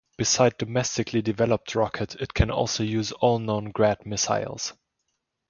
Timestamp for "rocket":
1.75-2.15